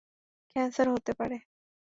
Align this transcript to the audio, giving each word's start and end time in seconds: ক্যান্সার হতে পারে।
ক্যান্সার 0.55 0.87
হতে 0.93 1.11
পারে। 1.19 1.37